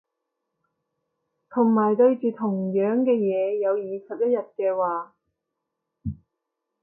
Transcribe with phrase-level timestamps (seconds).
[1.51, 5.13] 同埋對住同樣嘅嘢有二十一日嘅話